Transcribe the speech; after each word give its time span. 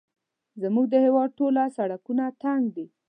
زموږ 0.61 0.85
د 0.89 0.95
هېواد 1.05 1.29
ټوله 1.39 1.63
سړکونه 1.77 2.23
تنګ 2.43 2.63
دي 2.75 2.85